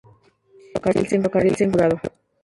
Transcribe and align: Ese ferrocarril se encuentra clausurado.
Ese 0.73 0.79
ferrocarril 1.05 1.55
se 1.55 1.65
encuentra 1.65 1.89
clausurado. 1.89 2.01